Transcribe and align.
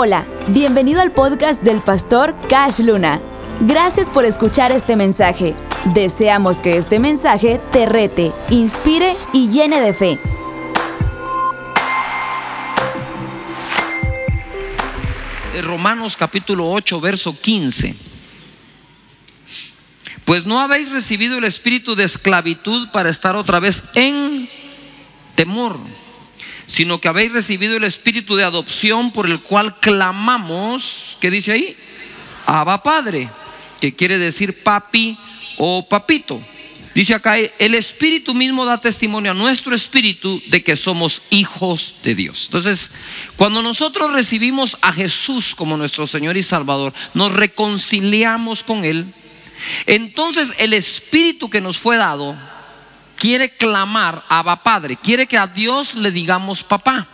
Hola, 0.00 0.24
bienvenido 0.46 1.00
al 1.00 1.10
podcast 1.10 1.60
del 1.60 1.80
pastor 1.80 2.32
Cash 2.48 2.82
Luna. 2.82 3.20
Gracias 3.62 4.08
por 4.08 4.24
escuchar 4.24 4.70
este 4.70 4.94
mensaje. 4.94 5.56
Deseamos 5.86 6.60
que 6.60 6.76
este 6.76 7.00
mensaje 7.00 7.60
te 7.72 7.84
rete, 7.84 8.30
inspire 8.48 9.16
y 9.32 9.48
llene 9.48 9.80
de 9.80 9.92
fe. 9.92 10.20
Romanos 15.62 16.16
capítulo 16.16 16.70
8, 16.70 17.00
verso 17.00 17.36
15. 17.36 17.96
Pues 20.24 20.46
no 20.46 20.60
habéis 20.60 20.92
recibido 20.92 21.38
el 21.38 21.44
espíritu 21.44 21.96
de 21.96 22.04
esclavitud 22.04 22.88
para 22.92 23.10
estar 23.10 23.34
otra 23.34 23.58
vez 23.58 23.88
en 23.96 24.48
temor, 25.34 25.76
sino 26.68 27.00
que 27.00 27.08
habéis 27.08 27.32
recibido 27.32 27.76
el 27.76 27.84
espíritu 27.84 28.36
de 28.36 28.44
adopción 28.44 29.10
por 29.10 29.26
el 29.26 29.40
cual 29.40 29.80
clamamos, 29.80 31.16
¿qué 31.18 31.30
dice 31.30 31.52
ahí? 31.52 31.76
Abba 32.44 32.82
Padre, 32.82 33.30
que 33.80 33.96
quiere 33.96 34.18
decir 34.18 34.62
papi 34.62 35.18
o 35.56 35.88
papito. 35.88 36.40
Dice 36.94 37.14
acá, 37.14 37.38
el 37.38 37.74
Espíritu 37.74 38.34
mismo 38.34 38.64
da 38.64 38.76
testimonio 38.76 39.30
a 39.30 39.34
nuestro 39.34 39.74
Espíritu 39.74 40.42
de 40.48 40.64
que 40.64 40.76
somos 40.76 41.22
hijos 41.30 41.96
de 42.02 42.14
Dios. 42.14 42.46
Entonces, 42.46 42.92
cuando 43.36 43.62
nosotros 43.62 44.12
recibimos 44.12 44.76
a 44.80 44.92
Jesús 44.92 45.54
como 45.54 45.76
nuestro 45.76 46.06
Señor 46.06 46.36
y 46.36 46.42
Salvador, 46.42 46.92
nos 47.14 47.32
reconciliamos 47.32 48.62
con 48.64 48.84
Él. 48.84 49.06
Entonces, 49.86 50.52
el 50.58 50.72
Espíritu 50.72 51.48
que 51.48 51.60
nos 51.60 51.78
fue 51.78 51.96
dado 51.96 52.36
quiere 53.18 53.50
clamar 53.50 54.24
a 54.28 54.62
Padre, 54.62 54.96
quiere 54.96 55.26
que 55.26 55.36
a 55.36 55.46
Dios 55.46 55.94
le 55.94 56.10
digamos 56.10 56.62
papá. 56.62 57.06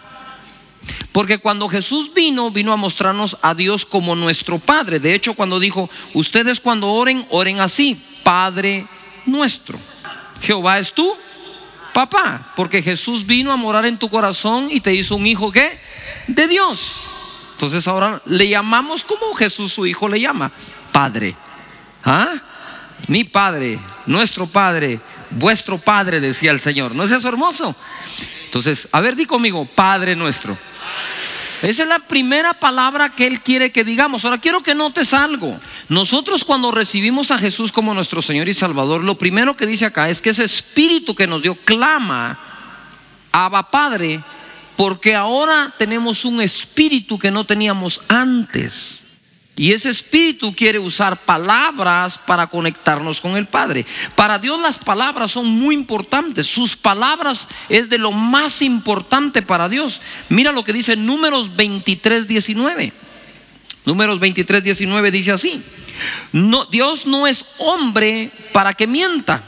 Porque 1.13 1.39
cuando 1.39 1.69
Jesús 1.69 2.13
vino, 2.13 2.51
vino 2.51 2.73
a 2.73 2.77
mostrarnos 2.77 3.39
a 3.41 3.55
Dios 3.55 3.87
como 3.87 4.15
nuestro 4.15 4.59
Padre. 4.59 5.01
De 5.01 5.15
hecho, 5.15 5.35
cuando 5.35 5.59
dijo, 5.59 5.89
ustedes 6.13 6.61
cuando 6.61 6.93
oren, 6.93 7.27
oren 7.31 7.61
así, 7.61 8.01
Padre 8.23 8.87
nuestro. 9.25 9.79
Jehová 10.43 10.79
es 10.79 10.93
tu 10.93 11.11
papá, 11.95 12.53
porque 12.57 12.83
Jesús 12.83 13.25
vino 13.25 13.53
a 13.53 13.57
morar 13.57 13.87
en 13.87 13.99
tu 13.99 14.09
corazón 14.09 14.69
y 14.71 14.81
te 14.81 14.93
hizo 14.95 15.17
un 15.17 15.27
hijo 15.27 15.51
que 15.51 15.79
de 16.27 16.49
Dios. 16.49 17.05
Entonces 17.53 17.87
ahora 17.89 18.21
le 18.27 18.49
llamamos 18.49 19.05
como 19.05 19.33
Jesús 19.35 19.73
su 19.73 19.87
hijo 19.87 20.09
le 20.09 20.21
llama, 20.21 20.53
Padre. 20.93 21.35
¿Ah? 22.05 22.35
Mi 23.09 23.25
Padre, 23.25 23.79
nuestro 24.07 24.47
Padre, 24.47 25.01
vuestro 25.31 25.79
Padre, 25.79 26.21
decía 26.21 26.51
el 26.51 26.61
Señor. 26.61 26.95
¿No 26.95 27.05
es 27.05 27.11
eso 27.11 27.29
hermoso? 27.29 27.75
Entonces, 28.47 28.89
a 28.93 29.01
ver, 29.01 29.17
di 29.17 29.27
conmigo, 29.27 29.65
Padre 29.65 30.15
nuestro. 30.17 30.57
Esa 31.63 31.85
es 31.85 31.89
la 31.89 31.99
primera 31.99 32.53
palabra 32.53 33.13
que 33.13 33.27
Él 33.27 33.41
quiere 33.41 33.73
que 33.73 33.85
digamos. 33.85 34.25
Ahora 34.25 34.39
quiero 34.39 34.63
que 34.63 34.75
notes 34.75 35.15
algo. 35.15 35.59
Nosotros 35.89 36.45
cuando 36.45 36.71
recibimos 36.71 37.31
a 37.31 37.39
Jesús 37.39 37.73
como 37.73 37.95
nuestro 37.95 38.21
Señor 38.21 38.49
y 38.49 38.55
Salvador, 38.55 39.03
lo 39.03 39.17
primero 39.17 39.57
que 39.57 39.67
dice 39.67 39.87
acá 39.87 40.11
es 40.11 40.21
que 40.21 40.31
ese 40.31 40.45
espíritu 40.45 41.15
que 41.15 41.27
nos 41.27 41.43
dio 41.43 41.55
clama, 41.55 42.39
Abba 43.33 43.71
Padre, 43.71 44.21
porque 44.77 45.15
ahora 45.15 45.75
tenemos 45.79 46.25
un 46.25 46.43
espíritu 46.43 47.19
que 47.19 47.31
no 47.31 47.45
teníamos 47.45 48.03
antes. 48.09 49.04
Y 49.57 49.73
ese 49.73 49.91
espíritu 49.91 50.55
quiere 50.55 50.81
usar 50.81 51.17
palabras 51.17 52.19
para 52.19 52.49
conectarnos 52.49 53.21
con 53.21 53.37
el 53.37 53.47
Padre. 53.47 53.87
Para 54.17 54.39
Dios 54.41 54.61
las 54.61 54.79
palabras 54.79 55.31
son 55.31 55.47
muy 55.47 55.77
importantes. 55.77 56.49
Sus 56.49 56.75
palabras 56.75 57.49
es 57.69 57.89
de 57.89 57.99
lo 57.99 58.11
más 58.11 58.63
importante 58.63 59.43
para 59.43 59.69
Dios. 59.69 60.01
Mira 60.29 60.51
lo 60.51 60.65
que 60.65 60.73
dice 60.73 60.97
Números 60.97 61.55
23, 61.55 62.27
19. 62.27 62.93
Números 63.85 64.19
23, 64.19 64.65
19 64.65 65.11
dice 65.13 65.31
así. 65.33 65.63
No, 66.33 66.65
Dios 66.67 67.07
no 67.07 67.27
es 67.29 67.47
hombre 67.59 68.33
para 68.53 68.75
que 68.75 68.89
mienta, 68.89 69.45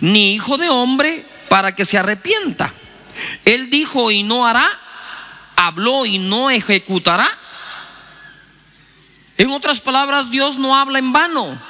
ni 0.00 0.34
hijo 0.34 0.58
de 0.58 0.68
hombre 0.68 1.26
para 1.48 1.74
que 1.74 1.84
se 1.86 1.96
arrepienta. 1.96 2.74
Él 3.44 3.70
dijo 3.70 4.10
y 4.10 4.22
no 4.22 4.46
hará, 4.46 4.68
habló 5.56 6.04
y 6.04 6.18
no 6.18 6.50
ejecutará. 6.50 7.28
En 9.38 9.50
otras 9.50 9.80
palabras, 9.80 10.30
Dios 10.30 10.58
no 10.58 10.76
habla 10.76 10.98
en 10.98 11.12
vano. 11.12 11.60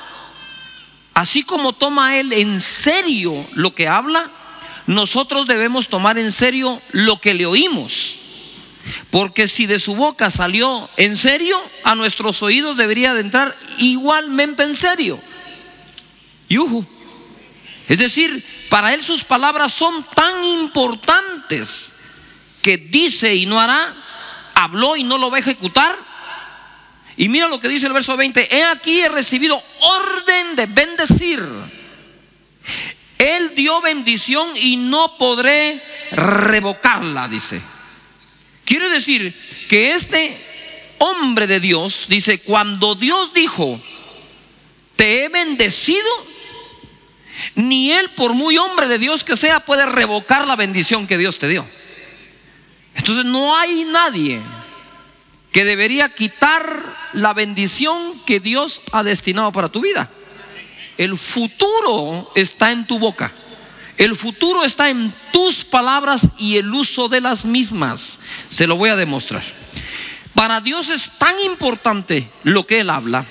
Así 1.15 1.43
como 1.43 1.73
toma 1.73 2.17
Él 2.19 2.33
en 2.33 2.61
serio 2.61 3.47
lo 3.55 3.75
que 3.75 3.89
habla, 3.89 4.31
nosotros 4.87 5.47
debemos 5.47 5.89
tomar 5.89 6.19
en 6.19 6.31
serio 6.31 6.81
lo 6.93 7.17
que 7.19 7.35
le 7.35 7.47
oímos. 7.47 8.21
Porque 9.11 9.49
si 9.49 9.67
de 9.67 9.81
su 9.81 9.97
boca 9.97 10.31
salió 10.31 10.89
en 10.97 11.17
serio, 11.17 11.61
a 11.83 11.95
nuestros 11.95 12.43
oídos 12.43 12.77
debería 12.77 13.15
de 13.15 13.23
entrar 13.23 13.57
igualmente 13.79 14.63
en 14.63 14.77
serio. 14.77 15.19
Yuhu. 16.49 16.87
Es 17.89 17.99
decir, 17.99 18.45
para 18.69 18.95
Él 18.95 19.03
sus 19.03 19.25
palabras 19.25 19.73
son 19.73 20.05
tan 20.15 20.45
importantes 20.45 21.95
que 22.63 22.77
dice 22.77 23.35
y 23.35 23.47
no 23.47 23.61
hará, 23.61 23.95
habló 24.55 24.97
y 24.97 25.03
no 25.03 25.19
lo 25.19 25.31
va 25.31 25.39
a 25.39 25.41
ejecutar 25.41 26.06
y 27.17 27.29
mira 27.29 27.49
lo 27.49 27.61
que 27.61 27.69
dice 27.69 27.87
el 27.87 27.93
verso 27.93 28.17
20, 28.17 28.55
he 28.55 28.65
aquí 28.65 29.01
he 29.01 29.09
recibido 29.09 29.63
orden 29.81 30.57
de 30.57 30.67
bendecir. 30.67 31.43
Él 33.19 33.55
dio 33.55 33.81
bendición 33.81 34.51
y 34.57 34.77
no 34.77 35.17
podré 35.17 35.83
revocarla, 36.13 37.29
dice. 37.29 37.61
Quiere 38.65 38.91
decir 38.91 39.35
que 39.69 39.93
este 39.93 40.37
hombre 40.99 41.47
de 41.47 41.61
Dios, 41.61 42.07
dice, 42.09 42.41
cuando 42.41 42.95
Dios 42.95 43.33
dijo, 43.33 43.81
te 44.97 45.25
he 45.25 45.29
bendecido, 45.29 46.09
ni 47.55 47.93
él, 47.93 48.11
por 48.11 48.35
muy 48.35 48.59
hombre 48.59 48.87
de 48.89 48.99
Dios 48.99 49.25
que 49.25 49.37
sea, 49.37 49.61
puede 49.61 49.87
revocar 49.87 50.47
la 50.47 50.57
bendición 50.57 51.07
que 51.07 51.17
Dios 51.17 51.39
te 51.39 51.49
dio. 51.49 51.67
Entonces 52.95 53.25
no 53.25 53.57
hay 53.57 53.85
nadie 53.85 54.41
que 55.53 55.65
debería 55.65 56.09
quitar 56.11 56.96
la 57.13 57.35
bendición 57.35 58.21
que 58.27 58.41
Dios 58.41 58.83
ha 58.93 59.03
destinado 59.03 59.53
para 59.53 59.69
tu 59.69 59.81
vida. 59.81 60.11
El 60.99 61.17
futuro 61.17 62.31
está 62.35 62.73
en 62.73 62.87
tu 62.87 62.99
boca. 62.99 63.33
El 63.97 64.15
futuro 64.15 64.65
está 64.65 64.91
en 64.91 65.13
tus 65.33 65.65
palabras 65.65 66.33
y 66.39 66.57
el 66.59 66.73
uso 66.73 67.09
de 67.09 67.21
las 67.21 67.45
mismas. 67.45 68.21
Se 68.51 68.67
lo 68.67 68.77
voy 68.77 68.91
a 68.91 68.97
demostrar. 68.97 69.43
Para 70.35 70.61
Dios 70.61 70.91
es 70.91 71.13
tan 71.13 71.39
importante 71.41 72.29
lo 72.43 72.67
que 72.67 72.81
Él 72.81 72.91
habla, 72.91 73.25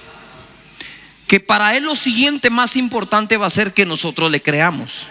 que 1.28 1.40
para 1.40 1.76
Él 1.78 1.84
lo 1.84 1.96
siguiente 1.96 2.50
más 2.50 2.76
importante 2.76 3.38
va 3.38 3.46
a 3.46 3.52
ser 3.52 3.74
que 3.74 3.86
nosotros 3.86 4.32
le 4.32 4.42
creamos. 4.42 5.08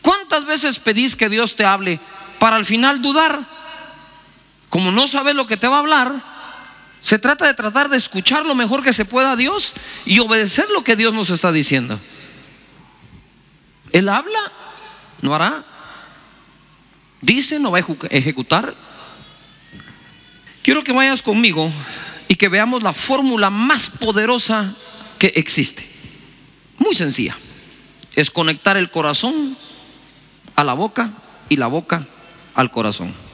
¿Cuántas 0.00 0.46
veces 0.46 0.78
pedís 0.78 1.14
que 1.14 1.28
Dios 1.28 1.56
te 1.56 1.66
hable 1.66 2.00
para 2.38 2.56
al 2.56 2.64
final 2.64 3.02
dudar? 3.02 3.46
Como 4.70 4.90
no 4.90 5.06
sabes 5.06 5.34
lo 5.34 5.46
que 5.46 5.58
te 5.58 5.68
va 5.68 5.76
a 5.76 5.80
hablar, 5.80 6.35
se 7.06 7.20
trata 7.20 7.46
de 7.46 7.54
tratar 7.54 7.88
de 7.88 7.96
escuchar 7.96 8.44
lo 8.44 8.56
mejor 8.56 8.82
que 8.82 8.92
se 8.92 9.04
pueda 9.04 9.30
a 9.30 9.36
Dios 9.36 9.74
y 10.04 10.18
obedecer 10.18 10.66
lo 10.74 10.82
que 10.82 10.96
Dios 10.96 11.14
nos 11.14 11.30
está 11.30 11.52
diciendo. 11.52 12.00
Él 13.92 14.08
habla, 14.08 14.50
no 15.22 15.32
hará. 15.32 15.64
Dice, 17.20 17.60
no 17.60 17.70
va 17.70 17.78
a 17.78 17.84
ejecutar. 18.10 18.74
Quiero 20.64 20.82
que 20.82 20.90
vayas 20.90 21.22
conmigo 21.22 21.70
y 22.26 22.34
que 22.34 22.48
veamos 22.48 22.82
la 22.82 22.92
fórmula 22.92 23.50
más 23.50 23.88
poderosa 23.88 24.74
que 25.20 25.28
existe. 25.36 25.88
Muy 26.76 26.96
sencilla. 26.96 27.36
Es 28.16 28.32
conectar 28.32 28.76
el 28.76 28.90
corazón 28.90 29.56
a 30.56 30.64
la 30.64 30.72
boca 30.72 31.12
y 31.48 31.54
la 31.54 31.68
boca 31.68 32.04
al 32.56 32.72
corazón. 32.72 33.25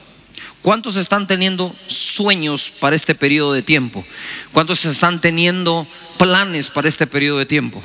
¿Cuántos 0.63 0.95
están 0.95 1.27
teniendo 1.27 1.75
sueños 1.87 2.71
para 2.79 2.95
este 2.95 3.15
periodo 3.15 3.51
de 3.51 3.63
tiempo? 3.63 4.05
¿Cuántos 4.53 4.85
están 4.85 5.19
teniendo 5.19 5.85
planes 6.17 6.69
para 6.69 6.87
este 6.87 7.05
periodo 7.05 7.39
de 7.39 7.45
tiempo? 7.45 7.83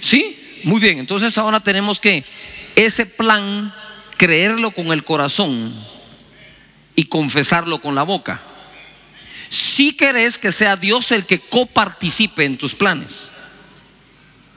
¿Sí? 0.00 0.60
Muy 0.62 0.80
bien, 0.80 1.00
entonces 1.00 1.36
ahora 1.38 1.58
tenemos 1.58 1.98
que 1.98 2.24
ese 2.76 3.04
plan 3.04 3.74
creerlo 4.16 4.70
con 4.70 4.92
el 4.92 5.02
corazón 5.02 5.74
y 6.94 7.06
confesarlo 7.06 7.80
con 7.80 7.96
la 7.96 8.04
boca. 8.04 8.40
Si 9.48 9.96
querés 9.96 10.38
que 10.38 10.52
sea 10.52 10.76
Dios 10.76 11.10
el 11.10 11.26
que 11.26 11.40
coparticipe 11.40 12.44
en 12.44 12.56
tus 12.56 12.76
planes. 12.76 13.32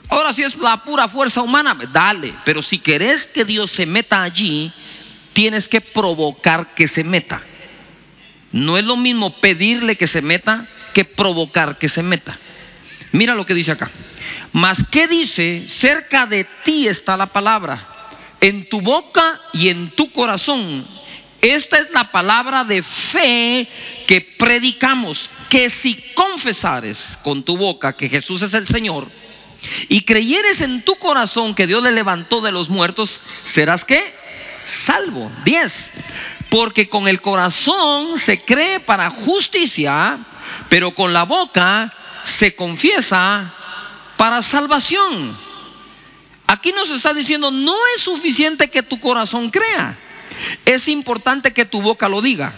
Ahora 0.10 0.32
si 0.32 0.44
es 0.44 0.56
la 0.58 0.84
pura 0.84 1.08
fuerza 1.08 1.42
humana, 1.42 1.76
dale, 1.92 2.36
pero 2.46 2.62
si 2.62 2.78
querés 2.78 3.26
que 3.26 3.46
Dios 3.46 3.72
se 3.72 3.88
meta 3.88 4.22
allí, 4.22 4.72
tienes 5.38 5.70
que 5.70 5.82
provocar 5.82 6.74
que 6.74 6.88
se 6.88 7.04
meta. 7.04 7.40
No 8.52 8.76
es 8.76 8.84
lo 8.84 8.98
mismo 8.98 9.40
pedirle 9.40 9.96
que 9.96 10.08
se 10.08 10.24
meta 10.24 10.68
que 10.96 11.06
provocar 11.06 11.78
que 11.78 11.88
se 11.88 12.02
meta. 12.02 12.36
Mira 13.12 13.36
lo 13.36 13.46
que 13.46 13.54
dice 13.54 13.74
acá. 13.74 13.88
Mas, 14.52 14.84
¿qué 14.90 15.08
dice? 15.08 15.64
Cerca 15.68 16.26
de 16.26 16.44
ti 16.64 16.88
está 16.88 17.16
la 17.16 17.28
palabra, 17.28 18.10
en 18.42 18.68
tu 18.68 18.82
boca 18.82 19.40
y 19.54 19.70
en 19.70 19.92
tu 19.92 20.12
corazón. 20.12 20.84
Esta 21.40 21.78
es 21.78 21.92
la 21.92 22.12
palabra 22.12 22.64
de 22.64 22.82
fe 22.82 23.68
que 24.08 24.22
predicamos, 24.40 25.30
que 25.52 25.70
si 25.70 26.04
confesares 26.16 27.20
con 27.24 27.44
tu 27.44 27.58
boca 27.58 27.96
que 27.96 28.10
Jesús 28.10 28.42
es 28.42 28.56
el 28.56 28.66
Señor 28.66 29.08
y 29.88 30.02
creyeres 30.02 30.62
en 30.62 30.82
tu 30.82 30.96
corazón 30.96 31.54
que 31.54 31.68
Dios 31.68 31.84
le 31.84 31.92
levantó 31.92 32.42
de 32.42 32.52
los 32.52 32.70
muertos, 32.70 33.22
serás 33.44 33.86
que 33.86 34.17
salvo. 34.68 35.32
10. 35.46 35.94
Porque 36.50 36.88
con 36.88 37.08
el 37.08 37.22
corazón 37.22 38.18
se 38.20 38.42
cree 38.42 38.80
para 38.80 39.10
justicia, 39.10 40.18
pero 40.70 40.94
con 40.94 41.14
la 41.14 41.24
boca 41.24 41.94
se 42.24 42.56
confiesa 42.56 43.52
para 44.18 44.42
salvación. 44.42 45.38
Aquí 46.48 46.72
nos 46.72 46.90
está 46.92 47.14
diciendo, 47.14 47.52
no 47.52 47.76
es 47.96 48.02
suficiente 48.02 48.70
que 48.70 48.84
tu 48.84 49.00
corazón 49.00 49.50
crea, 49.50 49.98
es 50.66 50.88
importante 50.88 51.54
que 51.54 51.66
tu 51.66 51.82
boca 51.82 52.08
lo 52.08 52.22
diga. 52.22 52.54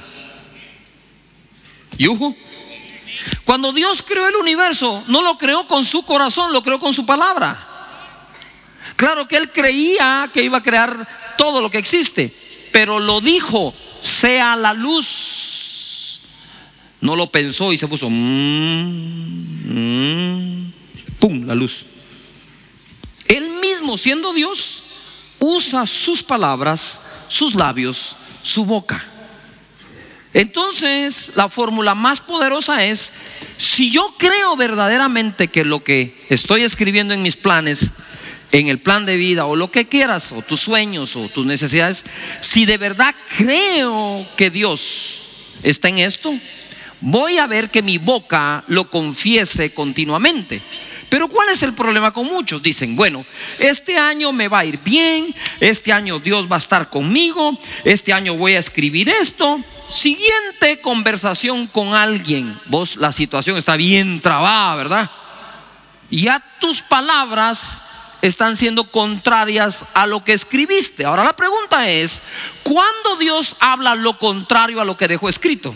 ¿Yuhu? 1.98 2.36
Cuando 3.46 3.74
Dios 3.74 4.04
creó 4.04 4.28
el 4.28 4.36
universo, 4.36 5.04
no 5.08 5.22
lo 5.22 5.38
creó 5.38 5.68
con 5.68 5.84
su 5.84 6.06
corazón, 6.06 6.54
lo 6.54 6.62
creó 6.62 6.80
con 6.80 6.94
su 6.94 7.06
palabra. 7.06 7.66
Claro 8.96 9.28
que 9.28 9.38
Él 9.38 9.52
creía 9.52 10.30
que 10.32 10.44
iba 10.44 10.60
a 10.60 10.64
crear 10.64 11.08
todo 11.40 11.62
lo 11.62 11.72
que 11.72 11.78
existe, 11.78 12.36
pero 12.74 13.00
lo 13.00 13.22
dijo, 13.22 13.74
sea 14.02 14.58
la 14.58 14.74
luz. 14.74 16.20
No 17.00 17.16
lo 17.16 17.32
pensó 17.32 17.72
y 17.72 17.78
se 17.78 17.88
puso, 17.88 18.10
mm, 18.10 18.14
mm, 19.70 20.74
¡pum!, 21.18 21.46
la 21.46 21.56
luz. 21.56 21.86
Él 23.26 23.52
mismo, 23.62 23.96
siendo 23.98 24.34
Dios, 24.34 24.84
usa 25.40 25.88
sus 25.88 26.22
palabras, 26.24 27.00
sus 27.30 27.56
labios, 27.56 28.18
su 28.44 28.66
boca. 28.66 29.02
Entonces, 30.34 31.32
la 31.36 31.48
fórmula 31.48 31.96
más 31.96 32.20
poderosa 32.20 32.84
es, 32.84 33.14
si 33.58 33.92
yo 33.92 34.14
creo 34.20 34.58
verdaderamente 34.58 35.48
que 35.48 35.64
lo 35.64 35.86
que 35.86 36.26
estoy 36.28 36.64
escribiendo 36.64 37.14
en 37.14 37.22
mis 37.22 37.38
planes, 37.38 37.94
en 38.52 38.68
el 38.68 38.80
plan 38.80 39.06
de 39.06 39.18
vida 39.18 39.46
o 39.46 39.56
lo 39.56 39.72
que 39.72 39.88
quieras, 39.88 40.32
o 40.32 40.42
tus 40.42 40.62
sueños 40.62 41.16
o 41.16 41.30
tus 41.30 41.46
necesidades, 41.46 42.06
si 42.42 42.66
de 42.66 42.78
verdad 42.78 43.16
creo 43.38 44.28
que 44.36 44.50
Dios 44.50 45.58
está 45.64 45.90
en 45.90 46.00
esto, 46.00 46.34
voy 47.02 47.38
a 47.38 47.48
ver 47.48 47.70
que 47.70 47.82
mi 47.82 47.98
boca 47.98 48.64
lo 48.68 48.90
confiese 48.90 49.74
continuamente. 49.74 50.62
Pero 51.10 51.28
¿cuál 51.28 51.50
es 51.50 51.64
el 51.64 51.74
problema 51.74 52.14
con 52.14 52.28
muchos? 52.28 52.62
Dicen, 52.62 52.96
bueno, 52.96 53.26
este 53.58 53.98
año 53.98 54.32
me 54.32 54.48
va 54.48 54.60
a 54.60 54.66
ir 54.66 54.80
bien, 54.84 55.34
este 55.60 55.92
año 55.92 56.20
Dios 56.20 56.50
va 56.50 56.56
a 56.56 56.60
estar 56.60 56.90
conmigo, 56.90 57.60
este 57.84 58.14
año 58.14 58.36
voy 58.36 58.54
a 58.54 58.60
escribir 58.60 59.10
esto. 59.10 59.60
Siguiente 59.90 60.82
conversación 60.82 61.66
con 61.66 61.96
alguien, 61.96 62.60
vos 62.68 62.96
la 62.96 63.12
situación 63.12 63.58
está 63.58 63.76
bien 63.76 64.22
trabada, 64.22 64.76
¿verdad? 64.76 65.12
Ya 66.12 66.44
tus 66.60 66.82
palabras 66.82 67.84
están 68.22 68.58
siendo 68.58 68.86
contrarias 68.86 69.86
a 69.94 70.06
lo 70.06 70.24
que 70.24 70.34
escribiste. 70.34 71.06
Ahora 71.06 71.24
la 71.24 71.36
pregunta 71.36 71.90
es, 71.90 72.24
¿cuándo 72.64 73.16
Dios 73.18 73.56
habla 73.60 73.96
lo 73.96 74.18
contrario 74.18 74.82
a 74.82 74.86
lo 74.86 74.98
que 74.98 75.08
dejó 75.08 75.30
escrito? 75.30 75.76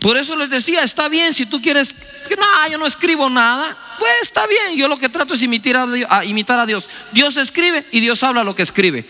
Por 0.00 0.16
eso 0.16 0.34
les 0.34 0.48
decía, 0.48 0.82
está 0.82 1.08
bien 1.08 1.34
si 1.34 1.44
tú 1.44 1.60
quieres, 1.60 1.94
no, 2.30 2.70
yo 2.70 2.78
no 2.78 2.86
escribo 2.86 3.28
nada, 3.28 3.76
pues 3.98 4.12
está 4.22 4.46
bien, 4.46 4.74
yo 4.74 4.88
lo 4.88 4.96
que 4.96 5.10
trato 5.10 5.34
es 5.34 5.42
imitar 5.42 5.76
a, 5.76 5.86
Dios, 5.86 6.08
imitar 6.24 6.58
a 6.58 6.64
Dios. 6.64 6.88
Dios 7.12 7.36
escribe 7.36 7.86
y 7.92 8.00
Dios 8.00 8.22
habla 8.22 8.42
lo 8.42 8.54
que 8.54 8.62
escribe. 8.62 9.06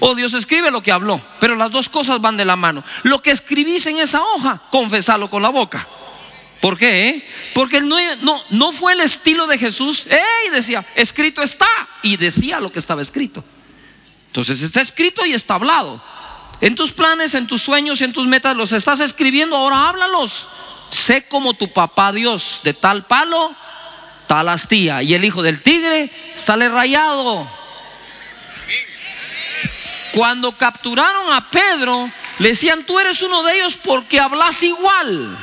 O 0.00 0.14
Dios 0.14 0.34
escribe 0.34 0.70
lo 0.70 0.82
que 0.82 0.92
habló, 0.92 1.18
pero 1.40 1.56
las 1.56 1.70
dos 1.70 1.88
cosas 1.88 2.20
van 2.20 2.36
de 2.36 2.44
la 2.44 2.56
mano. 2.56 2.84
Lo 3.04 3.22
que 3.22 3.30
escribís 3.30 3.86
en 3.86 3.96
esa 3.96 4.22
hoja, 4.22 4.60
confesalo 4.70 5.30
con 5.30 5.40
la 5.40 5.48
boca. 5.48 5.88
¿Por 6.64 6.78
qué? 6.78 7.08
Eh? 7.08 7.28
Porque 7.52 7.82
no, 7.82 7.98
no, 8.22 8.42
no 8.48 8.72
fue 8.72 8.94
el 8.94 9.02
estilo 9.02 9.46
de 9.46 9.58
Jesús. 9.58 10.06
¡Ey! 10.06 10.50
Decía, 10.50 10.82
escrito 10.94 11.42
está. 11.42 11.68
Y 12.00 12.16
decía 12.16 12.58
lo 12.58 12.72
que 12.72 12.78
estaba 12.78 13.02
escrito. 13.02 13.44
Entonces 14.28 14.62
está 14.62 14.80
escrito 14.80 15.26
y 15.26 15.34
está 15.34 15.56
hablado. 15.56 16.02
En 16.62 16.74
tus 16.74 16.92
planes, 16.92 17.34
en 17.34 17.46
tus 17.46 17.60
sueños, 17.60 18.00
en 18.00 18.14
tus 18.14 18.26
metas, 18.26 18.56
los 18.56 18.72
estás 18.72 19.00
escribiendo, 19.00 19.58
ahora 19.58 19.90
háblalos. 19.90 20.48
Sé 20.90 21.28
como 21.28 21.52
tu 21.52 21.70
papá 21.70 22.12
Dios, 22.12 22.62
de 22.64 22.72
tal 22.72 23.04
palo, 23.04 23.54
tal 24.26 24.48
astilla. 24.48 25.02
Y 25.02 25.12
el 25.12 25.22
hijo 25.22 25.42
del 25.42 25.60
tigre 25.60 26.10
sale 26.34 26.70
rayado. 26.70 27.46
Cuando 30.14 30.56
capturaron 30.56 31.30
a 31.30 31.50
Pedro, 31.50 32.10
le 32.38 32.48
decían, 32.48 32.86
tú 32.86 32.98
eres 32.98 33.20
uno 33.20 33.42
de 33.42 33.54
ellos 33.54 33.76
porque 33.84 34.18
hablas 34.18 34.62
igual. 34.62 35.36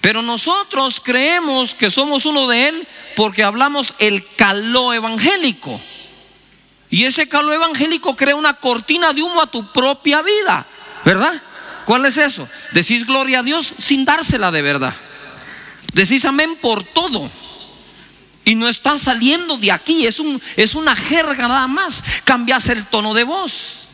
Pero 0.00 0.22
nosotros 0.22 1.00
creemos 1.00 1.74
que 1.74 1.90
somos 1.90 2.24
uno 2.24 2.46
de 2.48 2.68
él 2.68 2.88
porque 3.16 3.42
hablamos 3.42 3.94
el 3.98 4.26
caló 4.34 4.92
evangélico. 4.94 5.80
Y 6.88 7.04
ese 7.04 7.28
calor 7.28 7.54
evangélico 7.54 8.16
crea 8.16 8.34
una 8.34 8.54
cortina 8.54 9.12
de 9.12 9.22
humo 9.22 9.40
a 9.42 9.46
tu 9.46 9.70
propia 9.72 10.22
vida, 10.22 10.66
¿verdad? 11.04 11.40
¿Cuál 11.84 12.04
es 12.06 12.16
eso? 12.16 12.48
Decís 12.72 13.06
gloria 13.06 13.40
a 13.40 13.42
Dios 13.42 13.74
sin 13.78 14.04
dársela 14.04 14.50
de 14.50 14.62
verdad. 14.62 14.94
Decís 15.92 16.24
amén 16.24 16.56
por 16.60 16.82
todo. 16.82 17.30
Y 18.44 18.54
no 18.54 18.68
está 18.68 18.98
saliendo 18.98 19.58
de 19.58 19.70
aquí, 19.70 20.06
es, 20.06 20.18
un, 20.18 20.40
es 20.56 20.74
una 20.74 20.96
jerga 20.96 21.46
nada 21.46 21.66
más. 21.68 22.02
Cambias 22.24 22.68
el 22.68 22.86
tono 22.86 23.12
de 23.12 23.24
voz. 23.24 23.86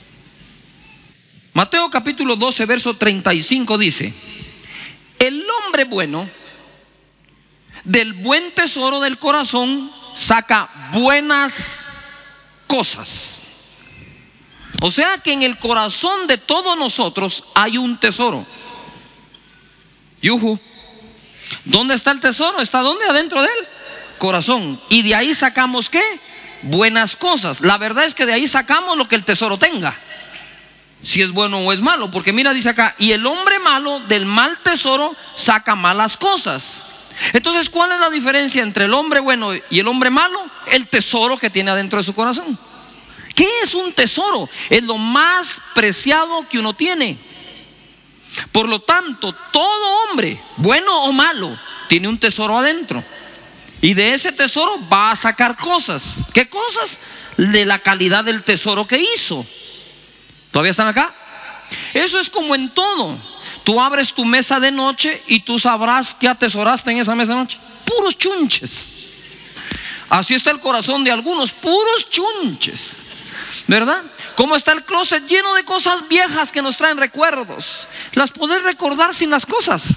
Mateo 1.53 1.91
capítulo 1.91 2.37
12, 2.37 2.67
verso 2.67 2.95
35 2.97 3.79
dice, 3.79 4.15
el 5.19 5.47
hombre 5.51 5.85
bueno 5.85 6.29
del 7.85 8.13
buen 8.15 8.53
tesoro 8.53 9.01
del 9.01 9.19
corazón 9.19 9.91
saca 10.15 10.69
buenas 10.93 11.87
cosas. 12.67 13.41
O 14.81 14.91
sea 14.91 15.19
que 15.19 15.33
en 15.33 15.43
el 15.43 15.59
corazón 15.59 16.27
de 16.27 16.39
todos 16.39 16.77
nosotros 16.77 17.45
hay 17.55 17.79
un 17.79 17.99
tesoro. 17.99 18.45
Yuhu. 20.21 20.59
¿Dónde 21.65 21.95
está 21.95 22.11
el 22.11 22.21
tesoro? 22.21 22.61
¿Está 22.61 22.81
dónde? 22.81 23.05
Adentro 23.07 23.41
del 23.41 23.51
corazón. 24.19 24.81
Y 24.89 25.03
de 25.03 25.15
ahí 25.15 25.35
sacamos 25.35 25.89
qué? 25.89 26.03
Buenas 26.63 27.17
cosas. 27.17 27.61
La 27.61 27.79
verdad 27.79 28.05
es 28.05 28.15
que 28.15 28.27
de 28.27 28.33
ahí 28.33 28.49
sacamos 28.49 28.97
lo 28.97 29.09
que 29.09 29.15
el 29.15 29.25
tesoro 29.25 29.59
tenga. 29.59 29.97
Si 31.03 31.23
es 31.23 31.31
bueno 31.31 31.61
o 31.61 31.73
es 31.73 31.81
malo. 31.81 32.11
Porque 32.11 32.33
mira, 32.33 32.53
dice 32.53 32.71
acá, 32.71 32.95
y 32.99 33.13
el 33.13 33.27
hombre 33.27 33.56
del 34.09 34.27
mal 34.27 34.59
tesoro 34.61 35.15
saca 35.35 35.75
malas 35.75 36.17
cosas. 36.17 36.83
Entonces, 37.33 37.71
¿cuál 37.71 37.93
es 37.93 38.01
la 38.01 38.11
diferencia 38.11 38.63
entre 38.63 38.85
el 38.85 38.95
hombre 38.95 39.21
bueno 39.21 39.51
y 39.55 39.79
el 39.79 39.89
hombre 39.89 40.11
malo? 40.11 40.39
El 40.67 40.89
tesoro 40.89 41.39
que 41.39 41.51
tiene 41.51 41.71
adentro 41.71 41.99
de 41.99 42.05
su 42.05 42.15
corazón. 42.15 42.59
¿Qué 43.35 43.49
es 43.63 43.75
un 43.75 43.93
tesoro? 43.93 44.49
Es 44.71 44.83
lo 44.83 44.99
más 44.99 45.61
preciado 45.75 46.47
que 46.49 46.59
uno 46.59 46.75
tiene. 46.75 47.19
Por 48.53 48.69
lo 48.69 48.81
tanto, 48.81 49.35
todo 49.53 50.05
hombre, 50.05 50.41
bueno 50.57 51.05
o 51.05 51.13
malo, 51.13 51.59
tiene 51.89 52.09
un 52.09 52.19
tesoro 52.19 52.59
adentro. 52.59 53.03
Y 53.81 53.95
de 53.95 54.15
ese 54.15 54.33
tesoro 54.33 54.79
va 54.93 55.11
a 55.11 55.17
sacar 55.17 55.57
cosas. 55.57 56.17
¿Qué 56.33 56.49
cosas? 56.49 56.99
De 57.37 57.67
la 57.67 57.79
calidad 57.79 58.25
del 58.25 58.43
tesoro 58.43 58.87
que 58.87 59.05
hizo. 59.15 59.47
¿Todavía 60.51 60.71
están 60.71 60.89
acá? 60.89 61.15
Eso 61.93 62.19
es 62.19 62.31
como 62.31 62.55
en 62.55 62.71
todo. 62.71 63.19
Tú 63.67 63.81
abres 63.81 64.13
tu 64.13 64.25
mesa 64.25 64.61
de 64.61 64.71
noche 64.71 65.21
y 65.27 65.41
tú 65.41 65.59
sabrás 65.59 66.15
qué 66.15 66.29
atesoraste 66.29 66.93
en 66.93 66.99
esa 66.99 67.17
mesa 67.17 67.33
de 67.33 67.41
noche. 67.41 67.59
Puros 67.85 68.17
chunches. 68.17 68.91
Así 70.09 70.35
está 70.35 70.53
el 70.53 70.61
corazón 70.61 71.03
de 71.03 71.11
algunos, 71.11 71.51
puros 71.51 72.09
chunches. 72.09 73.03
¿Verdad? 73.67 74.05
¿Cómo 74.37 74.55
está 74.55 74.71
el 74.71 74.85
closet 74.85 75.27
lleno 75.27 75.53
de 75.55 75.65
cosas 75.65 76.07
viejas 76.09 76.53
que 76.53 76.63
nos 76.63 76.77
traen 76.77 76.97
recuerdos? 76.97 77.89
Las 78.13 78.31
poder 78.31 78.63
recordar 78.63 79.13
sin 79.13 79.31
las 79.31 79.45
cosas. 79.45 79.97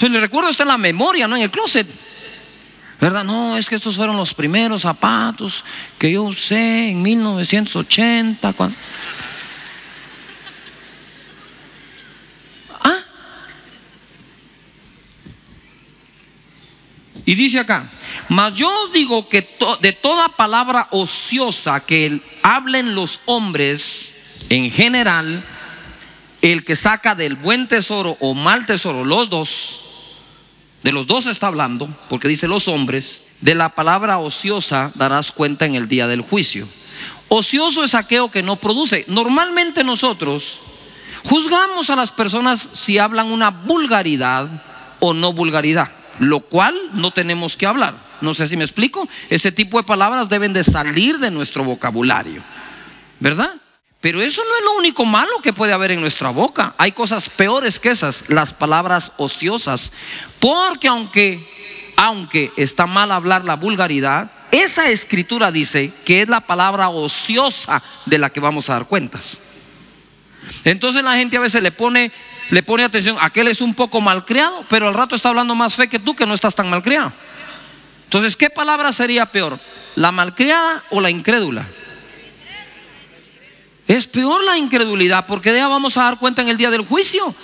El 0.00 0.20
recuerdo 0.20 0.50
está 0.50 0.64
en 0.64 0.70
la 0.70 0.78
memoria, 0.78 1.28
no 1.28 1.36
en 1.36 1.42
el 1.42 1.52
closet. 1.52 1.86
¿Verdad? 3.00 3.22
No, 3.22 3.56
es 3.56 3.68
que 3.68 3.76
estos 3.76 3.94
fueron 3.94 4.16
los 4.16 4.34
primeros 4.34 4.82
zapatos 4.82 5.64
que 6.00 6.10
yo 6.10 6.24
usé 6.24 6.88
en 6.88 7.00
1980. 7.00 8.52
Cuando... 8.54 8.76
Y 17.24 17.34
dice 17.34 17.60
acá, 17.60 17.88
mas 18.28 18.54
yo 18.54 18.68
os 18.84 18.92
digo 18.92 19.28
que 19.28 19.48
de 19.80 19.92
toda 19.92 20.28
palabra 20.30 20.88
ociosa 20.90 21.84
que 21.84 22.20
hablen 22.42 22.94
los 22.94 23.22
hombres 23.26 24.44
en 24.48 24.70
general, 24.70 25.44
el 26.40 26.64
que 26.64 26.74
saca 26.74 27.14
del 27.14 27.36
buen 27.36 27.68
tesoro 27.68 28.16
o 28.20 28.34
mal 28.34 28.66
tesoro, 28.66 29.04
los 29.04 29.30
dos, 29.30 29.80
de 30.82 30.92
los 30.92 31.06
dos 31.06 31.26
está 31.26 31.46
hablando, 31.46 31.88
porque 32.08 32.26
dice 32.26 32.48
los 32.48 32.66
hombres, 32.66 33.26
de 33.40 33.54
la 33.54 33.70
palabra 33.70 34.18
ociosa 34.18 34.90
darás 34.94 35.30
cuenta 35.30 35.66
en 35.66 35.76
el 35.76 35.88
día 35.88 36.08
del 36.08 36.22
juicio. 36.22 36.66
Ocioso 37.28 37.84
es 37.84 37.94
aquello 37.94 38.30
que 38.30 38.42
no 38.42 38.56
produce. 38.56 39.04
Normalmente 39.08 39.84
nosotros 39.84 40.60
juzgamos 41.24 41.88
a 41.88 41.96
las 41.96 42.10
personas 42.10 42.68
si 42.72 42.98
hablan 42.98 43.32
una 43.32 43.50
vulgaridad 43.50 44.48
o 45.00 45.14
no 45.14 45.32
vulgaridad, 45.32 45.90
lo 46.18 46.40
cual 46.40 46.74
no 46.92 47.10
tenemos 47.10 47.56
que 47.56 47.66
hablar. 47.66 47.94
No 48.20 48.34
sé 48.34 48.46
si 48.46 48.56
me 48.56 48.64
explico. 48.64 49.08
Ese 49.30 49.52
tipo 49.52 49.78
de 49.78 49.84
palabras 49.84 50.28
deben 50.28 50.52
de 50.52 50.64
salir 50.64 51.18
de 51.18 51.30
nuestro 51.30 51.64
vocabulario, 51.64 52.42
¿verdad? 53.20 53.54
Pero 54.00 54.20
eso 54.20 54.42
no 54.48 54.56
es 54.56 54.64
lo 54.64 54.78
único 54.78 55.04
malo 55.04 55.30
que 55.42 55.52
puede 55.52 55.72
haber 55.72 55.92
en 55.92 56.00
nuestra 56.00 56.30
boca. 56.30 56.74
Hay 56.76 56.90
cosas 56.90 57.28
peores 57.28 57.78
que 57.78 57.90
esas, 57.90 58.28
las 58.28 58.52
palabras 58.52 59.12
ociosas. 59.16 59.92
Porque 60.40 60.88
aunque, 60.88 61.48
aunque 61.96 62.52
está 62.56 62.86
mal 62.86 63.12
hablar 63.12 63.44
la 63.44 63.54
vulgaridad, 63.54 64.32
esa 64.50 64.90
escritura 64.90 65.52
dice 65.52 65.92
que 66.04 66.22
es 66.22 66.28
la 66.28 66.40
palabra 66.40 66.88
ociosa 66.88 67.80
de 68.04 68.18
la 68.18 68.30
que 68.30 68.40
vamos 68.40 68.68
a 68.68 68.74
dar 68.74 68.86
cuentas. 68.86 69.40
Entonces 70.64 71.04
la 71.04 71.16
gente 71.16 71.36
a 71.36 71.40
veces 71.40 71.62
le 71.62 71.70
pone, 71.70 72.12
le 72.52 72.62
pone 72.62 72.84
atención, 72.84 73.16
aquel 73.18 73.48
es 73.48 73.62
un 73.62 73.72
poco 73.72 74.02
malcriado, 74.02 74.66
pero 74.68 74.86
al 74.86 74.92
rato 74.92 75.16
está 75.16 75.30
hablando 75.30 75.54
más 75.54 75.74
fe 75.74 75.88
que 75.88 75.98
tú 75.98 76.14
que 76.14 76.26
no 76.26 76.34
estás 76.34 76.54
tan 76.54 76.68
malcriado. 76.68 77.10
Entonces, 78.04 78.36
¿qué 78.36 78.50
palabra 78.50 78.92
sería 78.92 79.24
peor? 79.24 79.58
¿La 79.94 80.12
malcriada 80.12 80.84
o 80.90 81.00
la 81.00 81.08
incrédula? 81.08 81.66
Es 83.88 84.06
peor 84.06 84.44
la 84.44 84.58
incredulidad 84.58 85.24
porque 85.26 85.54
ya 85.54 85.66
vamos 85.66 85.96
a 85.96 86.02
dar 86.02 86.18
cuenta 86.18 86.42
en 86.42 86.50
el 86.50 86.58
día 86.58 86.70
del 86.70 86.84
juicio. 86.84 87.34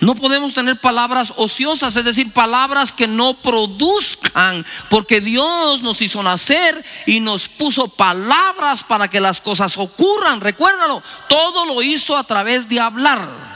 No 0.00 0.14
podemos 0.14 0.52
tener 0.52 0.78
palabras 0.78 1.32
ociosas, 1.38 1.96
es 1.96 2.04
decir, 2.04 2.30
palabras 2.30 2.92
que 2.92 3.08
no 3.08 3.40
produzcan, 3.40 4.66
porque 4.90 5.22
Dios 5.22 5.80
nos 5.80 6.02
hizo 6.02 6.22
nacer 6.22 6.84
y 7.06 7.20
nos 7.20 7.48
puso 7.48 7.88
palabras 7.88 8.84
para 8.84 9.08
que 9.08 9.20
las 9.20 9.40
cosas 9.40 9.78
ocurran. 9.78 10.42
Recuérdalo, 10.42 11.02
todo 11.30 11.64
lo 11.64 11.80
hizo 11.80 12.14
a 12.14 12.24
través 12.24 12.68
de 12.68 12.78
hablar. 12.78 13.49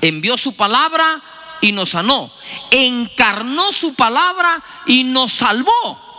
Envió 0.00 0.36
su 0.36 0.56
palabra 0.56 1.22
y 1.60 1.72
nos 1.72 1.90
sanó. 1.90 2.30
Encarnó 2.70 3.72
su 3.72 3.94
palabra 3.94 4.62
y 4.86 5.04
nos 5.04 5.32
salvó 5.32 6.10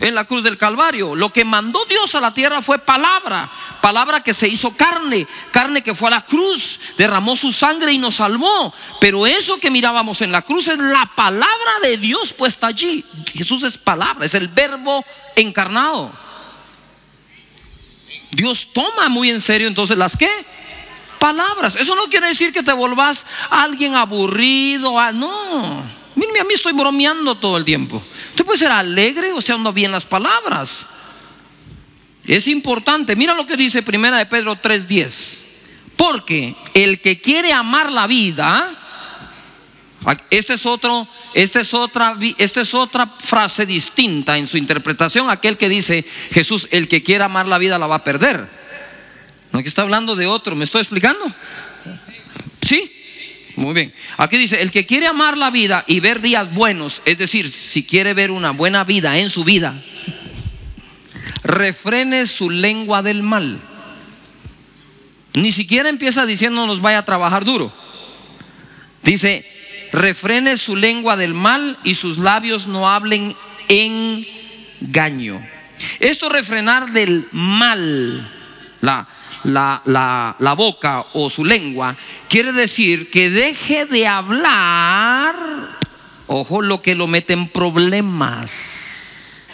en 0.00 0.14
la 0.14 0.24
cruz 0.24 0.42
del 0.42 0.58
Calvario. 0.58 1.14
Lo 1.14 1.32
que 1.32 1.44
mandó 1.44 1.84
Dios 1.84 2.14
a 2.14 2.20
la 2.20 2.34
tierra 2.34 2.62
fue 2.62 2.78
palabra, 2.78 3.50
palabra 3.80 4.22
que 4.22 4.34
se 4.34 4.48
hizo 4.48 4.76
carne, 4.76 5.26
carne 5.50 5.82
que 5.82 5.94
fue 5.94 6.08
a 6.08 6.12
la 6.12 6.24
cruz, 6.24 6.80
derramó 6.96 7.36
su 7.36 7.52
sangre 7.52 7.92
y 7.92 7.98
nos 7.98 8.16
salvó. 8.16 8.72
Pero 9.00 9.26
eso 9.26 9.58
que 9.58 9.70
mirábamos 9.70 10.22
en 10.22 10.32
la 10.32 10.42
cruz 10.42 10.68
es 10.68 10.78
la 10.78 11.10
palabra 11.14 11.72
de 11.82 11.98
Dios 11.98 12.32
puesta 12.32 12.66
allí. 12.66 13.04
Jesús 13.32 13.62
es 13.62 13.78
palabra, 13.78 14.26
es 14.26 14.34
el 14.34 14.48
verbo 14.48 15.04
encarnado. 15.36 16.12
Dios 18.30 18.68
toma 18.72 19.08
muy 19.08 19.28
en 19.28 19.40
serio 19.40 19.66
entonces 19.66 19.98
las 19.98 20.16
que 20.16 20.30
palabras. 21.20 21.76
Eso 21.76 21.94
no 21.94 22.04
quiere 22.04 22.28
decir 22.28 22.52
que 22.52 22.64
te 22.64 22.72
volvás 22.72 23.26
alguien 23.50 23.94
aburrido, 23.94 24.96
no. 25.12 25.84
Mire, 26.16 26.40
a 26.40 26.44
mí 26.44 26.54
estoy 26.54 26.72
bromeando 26.72 27.36
todo 27.36 27.56
el 27.56 27.64
tiempo. 27.64 28.02
Usted 28.30 28.44
puede 28.44 28.58
ser 28.58 28.72
alegre 28.72 29.30
o 29.32 29.40
sea, 29.40 29.56
no 29.58 29.72
bien 29.72 29.92
las 29.92 30.04
palabras. 30.04 30.88
Es 32.24 32.48
importante. 32.48 33.14
Mira 33.14 33.34
lo 33.34 33.46
que 33.46 33.56
dice 33.56 33.82
Primera 33.82 34.16
de 34.16 34.26
Pedro 34.26 34.56
3:10. 34.56 35.46
Porque 35.96 36.56
el 36.72 37.00
que 37.00 37.20
quiere 37.20 37.52
amar 37.52 37.92
la 37.92 38.06
vida, 38.06 38.70
este 40.30 40.54
es 40.54 40.64
otro, 40.64 41.06
esta 41.34 41.60
es 41.60 41.74
otra, 41.74 42.16
esta 42.38 42.62
es 42.62 42.72
otra 42.72 43.06
frase 43.06 43.66
distinta 43.66 44.38
en 44.38 44.46
su 44.46 44.56
interpretación. 44.56 45.28
Aquel 45.28 45.58
que 45.58 45.68
dice 45.68 46.06
Jesús, 46.32 46.68
el 46.70 46.88
que 46.88 47.02
quiere 47.02 47.24
amar 47.24 47.46
la 47.46 47.58
vida 47.58 47.78
la 47.78 47.86
va 47.86 47.96
a 47.96 48.04
perder. 48.04 48.59
No, 49.52 49.62
que 49.62 49.68
está 49.68 49.82
hablando 49.82 50.16
de 50.16 50.26
otro. 50.26 50.54
¿Me 50.54 50.64
estoy 50.64 50.80
explicando? 50.80 51.24
Sí. 52.66 52.90
Muy 53.56 53.74
bien. 53.74 53.92
Aquí 54.16 54.36
dice, 54.38 54.62
el 54.62 54.70
que 54.70 54.86
quiere 54.86 55.06
amar 55.06 55.36
la 55.36 55.50
vida 55.50 55.84
y 55.86 56.00
ver 56.00 56.20
días 56.20 56.54
buenos, 56.54 57.02
es 57.04 57.18
decir, 57.18 57.50
si 57.50 57.84
quiere 57.84 58.14
ver 58.14 58.30
una 58.30 58.52
buena 58.52 58.84
vida 58.84 59.18
en 59.18 59.28
su 59.28 59.44
vida, 59.44 59.74
refrene 61.42 62.26
su 62.26 62.48
lengua 62.48 63.02
del 63.02 63.22
mal. 63.22 63.60
Ni 65.34 65.52
siquiera 65.52 65.88
empieza 65.88 66.26
diciendo 66.26 66.66
nos 66.66 66.80
vaya 66.80 66.98
a 66.98 67.04
trabajar 67.04 67.44
duro. 67.44 67.72
Dice, 69.02 69.46
refrene 69.92 70.56
su 70.56 70.76
lengua 70.76 71.16
del 71.16 71.34
mal 71.34 71.78
y 71.84 71.94
sus 71.96 72.18
labios 72.18 72.66
no 72.66 72.88
hablen 72.90 73.36
engaño. 73.68 75.46
Esto 75.98 76.28
refrenar 76.28 76.92
del 76.92 77.28
mal, 77.32 78.30
la, 78.80 79.08
la, 79.44 79.82
la, 79.84 80.52
boca 80.54 81.06
o 81.12 81.30
su 81.30 81.44
lengua, 81.44 81.96
quiere 82.28 82.52
decir 82.52 83.10
que 83.10 83.30
deje 83.30 83.86
de 83.86 84.06
hablar, 84.06 85.36
ojo, 86.26 86.62
lo 86.62 86.82
que 86.82 86.94
lo 86.94 87.06
mete 87.06 87.32
en 87.32 87.48
problemas, 87.48 89.48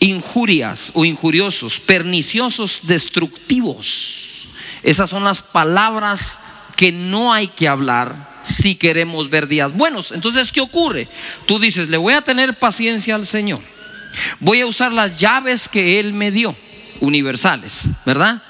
injurias 0.00 0.92
o 0.94 1.04
injuriosos, 1.04 1.80
perniciosos, 1.80 2.80
destructivos. 2.82 4.48
Esas 4.82 5.10
son 5.10 5.24
las 5.24 5.42
palabras 5.42 6.40
que 6.76 6.92
no 6.92 7.32
hay 7.32 7.48
que 7.48 7.68
hablar 7.68 8.36
si 8.42 8.76
queremos 8.76 9.28
ver 9.28 9.48
días 9.48 9.72
buenos. 9.72 10.12
Entonces, 10.12 10.52
¿qué 10.52 10.60
ocurre? 10.60 11.08
Tú 11.46 11.58
dices, 11.58 11.88
le 11.88 11.96
voy 11.96 12.14
a 12.14 12.22
tener 12.22 12.58
paciencia 12.58 13.16
al 13.16 13.26
Señor. 13.26 13.60
Voy 14.40 14.60
a 14.60 14.66
usar 14.66 14.92
las 14.92 15.18
llaves 15.18 15.68
que 15.68 15.98
Él 15.98 16.12
me 16.12 16.30
dio, 16.30 16.54
universales, 17.00 17.88
¿verdad? 18.04 18.42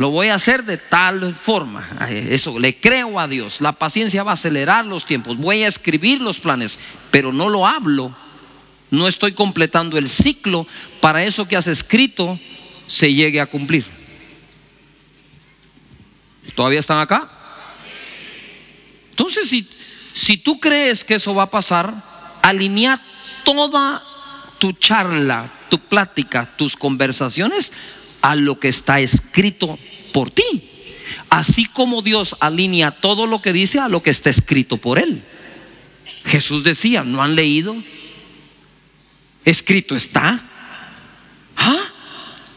Lo 0.00 0.08
voy 0.08 0.28
a 0.28 0.34
hacer 0.36 0.64
de 0.64 0.78
tal 0.78 1.34
forma. 1.34 1.86
Eso, 2.08 2.58
le 2.58 2.80
creo 2.80 3.20
a 3.20 3.28
Dios. 3.28 3.60
La 3.60 3.72
paciencia 3.72 4.22
va 4.22 4.30
a 4.30 4.32
acelerar 4.32 4.86
los 4.86 5.04
tiempos. 5.04 5.36
Voy 5.36 5.62
a 5.62 5.68
escribir 5.68 6.22
los 6.22 6.40
planes, 6.40 6.78
pero 7.10 7.34
no 7.34 7.50
lo 7.50 7.66
hablo. 7.66 8.16
No 8.90 9.06
estoy 9.06 9.32
completando 9.32 9.98
el 9.98 10.08
ciclo 10.08 10.66
para 11.02 11.22
eso 11.22 11.46
que 11.46 11.54
has 11.54 11.66
escrito 11.66 12.40
se 12.86 13.12
llegue 13.12 13.42
a 13.42 13.50
cumplir. 13.50 13.84
¿Todavía 16.54 16.80
están 16.80 17.00
acá? 17.00 17.30
Entonces, 19.10 19.50
si, 19.50 19.68
si 20.14 20.38
tú 20.38 20.58
crees 20.58 21.04
que 21.04 21.16
eso 21.16 21.34
va 21.34 21.42
a 21.42 21.50
pasar, 21.50 21.92
alinea 22.40 23.02
toda 23.44 24.02
tu 24.58 24.72
charla, 24.72 25.52
tu 25.68 25.78
plática, 25.78 26.46
tus 26.56 26.74
conversaciones 26.74 27.74
a 28.22 28.34
lo 28.34 28.58
que 28.58 28.68
está 28.68 28.98
escrito 28.98 29.78
por 30.12 30.30
ti. 30.30 30.70
Así 31.28 31.64
como 31.64 32.02
Dios 32.02 32.36
alinea 32.40 32.90
todo 32.90 33.26
lo 33.26 33.40
que 33.40 33.52
dice 33.52 33.78
a 33.78 33.88
lo 33.88 34.02
que 34.02 34.10
está 34.10 34.30
escrito 34.30 34.76
por 34.76 34.98
Él. 34.98 35.22
Jesús 36.24 36.64
decía, 36.64 37.04
¿no 37.04 37.22
han 37.22 37.36
leído? 37.36 37.76
Escrito 39.44 39.96
está. 39.96 40.42
¿Ah? 41.56 41.78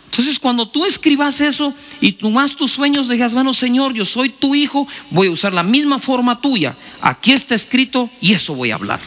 Entonces 0.06 0.38
cuando 0.38 0.68
tú 0.68 0.86
escribas 0.86 1.42
eso 1.42 1.74
y 2.00 2.14
tú 2.14 2.30
más 2.30 2.56
tus 2.56 2.72
sueños 2.72 3.10
digas, 3.10 3.34
bueno 3.34 3.52
Señor, 3.54 3.94
yo 3.94 4.06
soy 4.06 4.30
tu 4.30 4.54
hijo, 4.54 4.88
voy 5.10 5.28
a 5.28 5.32
usar 5.32 5.54
la 5.54 5.64
misma 5.64 5.98
forma 5.98 6.40
tuya. 6.40 6.76
Aquí 7.02 7.32
está 7.32 7.56
escrito 7.56 8.10
y 8.22 8.34
eso 8.34 8.54
voy 8.54 8.72
a 8.72 8.76
hablar. 8.76 9.00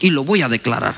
Y 0.00 0.10
lo 0.10 0.24
voy 0.24 0.42
a 0.42 0.48
declarar. 0.48 0.94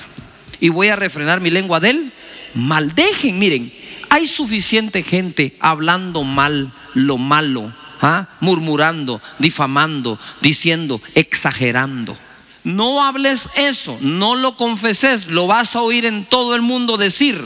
Y 0.60 0.68
voy 0.68 0.88
a 0.88 0.96
refrenar 0.96 1.40
mi 1.40 1.50
lengua 1.50 1.80
de 1.80 1.90
él. 1.90 2.12
Maldejen, 2.54 3.38
miren, 3.38 3.72
hay 4.10 4.26
suficiente 4.26 5.02
gente 5.02 5.56
hablando 5.60 6.24
mal 6.24 6.72
lo 6.94 7.16
malo, 7.16 7.72
¿ah? 8.02 8.26
murmurando, 8.40 9.22
difamando, 9.38 10.18
diciendo, 10.40 11.00
exagerando. 11.14 12.16
No 12.62 13.02
hables 13.02 13.48
eso, 13.54 13.96
no 14.02 14.34
lo 14.34 14.56
confeses, 14.56 15.28
lo 15.28 15.46
vas 15.46 15.74
a 15.76 15.80
oír 15.80 16.04
en 16.04 16.24
todo 16.26 16.54
el 16.54 16.60
mundo 16.60 16.98
decir. 16.98 17.42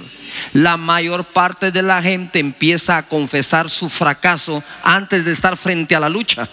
La 0.52 0.76
mayor 0.76 1.26
parte 1.26 1.70
de 1.70 1.82
la 1.82 2.02
gente 2.02 2.40
empieza 2.40 2.96
a 2.96 3.06
confesar 3.06 3.70
su 3.70 3.88
fracaso 3.88 4.64
antes 4.82 5.24
de 5.24 5.32
estar 5.32 5.56
frente 5.56 5.94
a 5.94 6.00
la 6.00 6.08
lucha. 6.08 6.48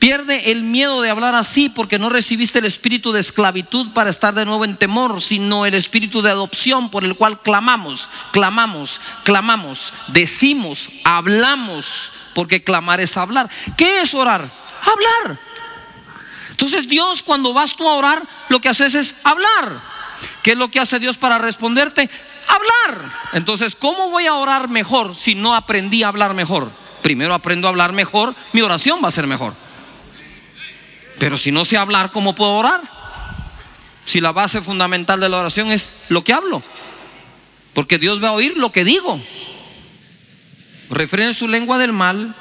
Pierde 0.00 0.50
el 0.50 0.62
miedo 0.62 1.02
de 1.02 1.10
hablar 1.10 1.34
así 1.34 1.68
porque 1.68 1.98
no 1.98 2.08
recibiste 2.08 2.58
el 2.58 2.64
espíritu 2.64 3.12
de 3.12 3.20
esclavitud 3.20 3.92
para 3.92 4.08
estar 4.08 4.32
de 4.32 4.46
nuevo 4.46 4.64
en 4.64 4.78
temor, 4.78 5.20
sino 5.20 5.66
el 5.66 5.74
espíritu 5.74 6.22
de 6.22 6.30
adopción 6.30 6.88
por 6.88 7.04
el 7.04 7.16
cual 7.16 7.42
clamamos, 7.42 8.08
clamamos, 8.32 8.98
clamamos, 9.24 9.92
decimos, 10.08 10.88
hablamos, 11.04 12.12
porque 12.34 12.64
clamar 12.64 13.02
es 13.02 13.18
hablar. 13.18 13.50
¿Qué 13.76 14.00
es 14.00 14.14
orar? 14.14 14.50
Hablar. 14.80 15.38
Entonces 16.48 16.88
Dios 16.88 17.22
cuando 17.22 17.52
vas 17.52 17.76
tú 17.76 17.86
a 17.86 17.92
orar, 17.92 18.22
lo 18.48 18.58
que 18.58 18.70
haces 18.70 18.94
es 18.94 19.16
hablar. 19.22 19.82
¿Qué 20.42 20.52
es 20.52 20.56
lo 20.56 20.70
que 20.70 20.80
hace 20.80 20.98
Dios 20.98 21.18
para 21.18 21.36
responderte? 21.36 22.08
Hablar. 22.48 23.12
Entonces, 23.34 23.76
¿cómo 23.76 24.08
voy 24.08 24.26
a 24.26 24.34
orar 24.34 24.70
mejor 24.70 25.14
si 25.14 25.34
no 25.34 25.54
aprendí 25.54 26.04
a 26.04 26.08
hablar 26.08 26.32
mejor? 26.32 26.72
Primero 27.02 27.34
aprendo 27.34 27.68
a 27.68 27.70
hablar 27.70 27.92
mejor, 27.92 28.34
mi 28.54 28.62
oración 28.62 29.00
va 29.04 29.08
a 29.08 29.12
ser 29.12 29.26
mejor. 29.26 29.52
Pero 31.20 31.36
si 31.36 31.52
no 31.52 31.66
sé 31.66 31.76
hablar, 31.76 32.10
¿cómo 32.12 32.34
puedo 32.34 32.54
orar? 32.54 32.80
Si 34.06 34.22
la 34.22 34.32
base 34.32 34.62
fundamental 34.62 35.20
de 35.20 35.28
la 35.28 35.38
oración 35.38 35.70
es 35.70 35.92
lo 36.08 36.24
que 36.24 36.32
hablo. 36.32 36.62
Porque 37.74 37.98
Dios 37.98 38.24
va 38.24 38.28
a 38.28 38.32
oír 38.32 38.56
lo 38.56 38.72
que 38.72 38.84
digo. 38.86 39.20
Refrene 40.88 41.34
su 41.34 41.46
lengua 41.46 41.76
del 41.76 41.92
mal, 41.92 42.34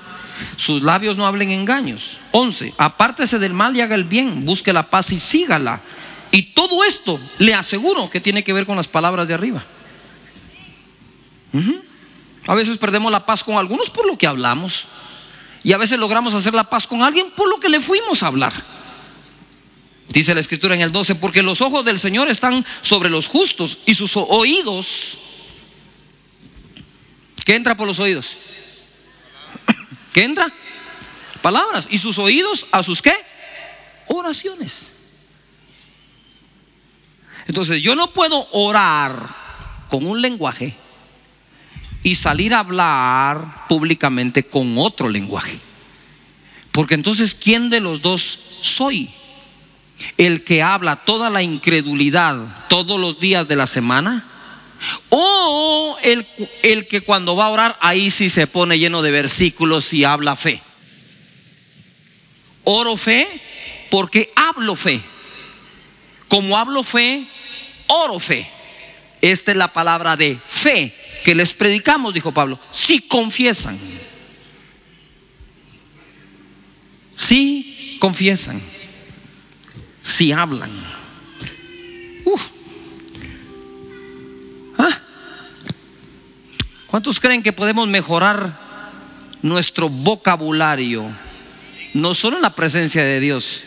sus 0.56 0.82
labios 0.82 1.18
no 1.18 1.28
hablen 1.28 1.52
engaños. 1.52 2.22
11. 2.32 2.74
Apártese 2.78 3.38
del 3.38 3.54
mal 3.54 3.76
y 3.76 3.82
haga 3.82 3.96
el 3.96 4.06
bien, 4.06 4.46
busque 4.46 4.72
la 4.72 4.90
paz 4.90 5.12
y 5.12 5.20
sígala. 5.20 5.82
Y 6.32 6.54
todo 6.54 6.86
esto 6.86 7.20
le 7.38 7.54
aseguro 7.54 8.10
que 8.10 8.22
tiene 8.22 8.46
que 8.46 8.54
ver 8.54 8.66
con 8.66 8.78
las 8.78 8.88
palabras 8.88 9.28
de 9.28 9.34
arriba. 9.34 9.62
A 12.48 12.56
veces 12.56 12.78
perdemos 12.78 13.12
la 13.12 13.26
paz 13.26 13.44
con 13.44 13.58
algunos 13.58 13.90
por 13.90 14.08
lo 14.08 14.18
que 14.18 14.26
hablamos. 14.26 14.88
Y 15.64 15.74
a 15.74 15.78
veces 15.78 16.00
logramos 16.00 16.34
hacer 16.34 16.54
la 16.54 16.64
paz 16.64 16.88
con 16.88 17.04
alguien 17.04 17.32
por 17.32 17.50
lo 17.50 17.60
que 17.60 17.70
le 17.70 17.82
fuimos 17.82 18.24
a 18.24 18.28
hablar. 18.28 18.54
Dice 20.08 20.34
la 20.34 20.40
escritura 20.40 20.74
en 20.74 20.82
el 20.82 20.92
12, 20.92 21.16
porque 21.16 21.44
los 21.44 21.62
ojos 21.62 21.86
del 21.86 22.00
Señor 22.00 22.30
están 22.30 22.66
sobre 22.82 23.10
los 23.10 23.28
justos 23.28 23.80
y 23.86 23.94
sus 23.94 24.16
oídos. 24.18 25.18
¿Qué 27.46 27.56
entra 27.56 27.76
por 27.76 27.88
los 27.88 28.00
oídos? 28.00 28.38
¿Qué 30.14 30.24
entra? 30.24 30.52
Palabras. 31.42 31.88
¿Y 31.92 31.98
sus 31.98 32.18
oídos 32.18 32.68
a 32.72 32.82
sus 32.82 33.02
qué? 33.02 33.14
Oraciones. 34.08 34.94
Entonces 37.48 37.82
yo 37.82 37.96
no 37.96 38.12
puedo 38.12 38.48
orar 38.52 39.36
con 39.90 40.06
un 40.06 40.22
lenguaje 40.22 40.76
y 42.04 42.16
salir 42.16 42.54
a 42.54 42.60
hablar 42.60 43.68
públicamente 43.68 44.44
con 44.44 44.78
otro 44.78 45.10
lenguaje. 45.10 45.60
Porque 46.72 46.96
entonces, 46.96 47.36
¿quién 47.36 47.70
de 47.70 47.80
los 47.80 48.02
dos 48.02 48.40
soy? 48.62 49.10
¿El 50.18 50.44
que 50.44 50.64
habla 50.64 50.98
toda 50.98 51.30
la 51.30 51.42
incredulidad 51.42 52.68
todos 52.70 53.00
los 53.00 53.20
días 53.20 53.48
de 53.48 53.56
la 53.56 53.68
semana? 53.68 54.26
¿O 55.10 55.98
el, 56.04 56.26
el 56.64 56.88
que 56.88 57.02
cuando 57.02 57.36
va 57.36 57.48
a 57.48 57.50
orar 57.50 57.78
ahí 57.82 58.12
sí 58.12 58.30
se 58.30 58.48
pone 58.48 58.80
lleno 58.80 59.02
de 59.02 59.12
versículos 59.12 59.92
y 59.94 60.06
habla 60.06 60.38
fe? 60.38 60.62
Oro 62.64 62.96
fe 62.96 63.28
porque 63.90 64.32
hablo 64.36 64.76
fe. 64.76 65.02
Como 66.30 66.56
hablo 66.56 66.84
fe, 66.84 67.28
oro 67.88 68.20
fe. 68.20 68.48
Esta 69.20 69.52
es 69.52 69.58
la 69.58 69.74
palabra 69.74 70.16
de 70.16 70.38
fe 70.48 70.96
que 71.24 71.36
les 71.36 71.54
predicamos, 71.54 72.14
dijo 72.14 72.32
Pablo, 72.32 72.60
si 72.72 73.02
confiesan. 73.02 73.78
Si 77.18 77.98
confiesan. 78.00 78.62
Si 80.02 80.32
hablan. 80.32 80.72
¿Ah? 84.78 85.00
¿Cuántos 86.88 87.20
creen 87.20 87.44
que 87.44 87.52
podemos 87.52 87.88
mejorar 87.88 88.58
nuestro 89.42 89.90
vocabulario? 89.90 91.14
No 91.94 92.14
solo 92.14 92.38
en 92.38 92.44
la 92.44 92.56
presencia 92.56 93.04
de 93.04 93.20
Dios, 93.20 93.66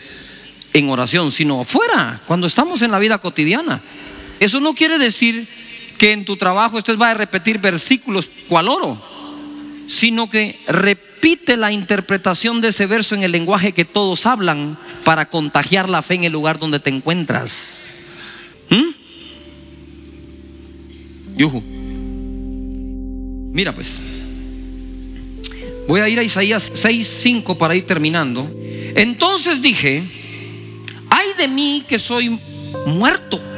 en 0.73 0.89
oración, 0.89 1.31
sino 1.31 1.61
afuera, 1.61 2.19
cuando 2.25 2.47
estamos 2.47 2.81
en 2.81 2.91
la 2.91 2.99
vida 2.99 3.19
cotidiana. 3.19 3.81
Eso 4.39 4.59
no 4.59 4.73
quiere 4.73 4.97
decir 4.97 5.47
que 6.03 6.11
en 6.11 6.25
tu 6.25 6.35
trabajo 6.35 6.75
usted 6.75 6.97
va 6.97 7.11
a 7.11 7.13
repetir 7.13 7.59
versículos 7.59 8.29
cual 8.49 8.67
oro, 8.67 9.01
sino 9.87 10.29
que 10.29 10.59
repite 10.67 11.55
la 11.55 11.71
interpretación 11.71 12.59
de 12.59 12.67
ese 12.67 12.87
verso 12.87 13.15
en 13.15 13.23
el 13.23 13.31
lenguaje 13.31 13.71
que 13.71 13.85
todos 13.85 14.25
hablan 14.25 14.77
para 15.05 15.29
contagiar 15.29 15.87
la 15.87 16.01
fe 16.01 16.15
en 16.15 16.25
el 16.25 16.33
lugar 16.33 16.59
donde 16.59 16.81
te 16.81 16.89
encuentras. 16.89 17.77
¿Mm? 18.69 18.89
Mira 23.53 23.73
pues, 23.73 23.97
voy 25.87 26.01
a 26.01 26.09
ir 26.09 26.19
a 26.19 26.23
Isaías 26.23 26.69
6:5 26.73 27.55
para 27.55 27.75
ir 27.75 27.85
terminando. 27.85 28.53
Entonces 28.95 29.61
dije, 29.61 30.03
ay 31.09 31.27
de 31.37 31.47
mí 31.47 31.85
que 31.87 31.97
soy 31.97 32.37
muerto 32.87 33.52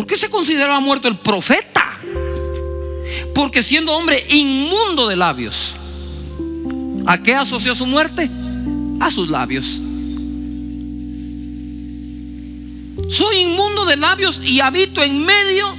¿Por 0.00 0.06
qué 0.06 0.16
se 0.16 0.30
consideraba 0.30 0.80
muerto 0.80 1.08
el 1.08 1.18
profeta? 1.18 1.84
Porque 3.34 3.62
siendo 3.62 3.92
hombre 3.92 4.24
inmundo 4.30 5.06
de 5.06 5.14
labios, 5.14 5.74
¿a 7.04 7.22
qué 7.22 7.34
asoció 7.34 7.74
su 7.74 7.84
muerte? 7.84 8.30
A 8.98 9.10
sus 9.10 9.28
labios. 9.28 9.78
Soy 13.10 13.40
inmundo 13.40 13.84
de 13.84 13.96
labios 13.96 14.40
y 14.42 14.60
habito 14.60 15.02
en 15.02 15.22
medio 15.22 15.76